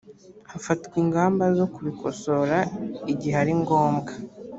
[0.51, 2.57] hafatwa ingamba zo kubikosora
[3.13, 4.11] igihe aringombwa